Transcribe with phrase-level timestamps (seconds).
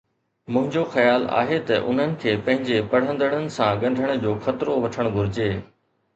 [0.53, 5.49] منهنجو خيال آهي ته انهن کي پنهنجي پڙهندڙن سان ڳنڍڻ جو خطرو وٺڻ گهرجي.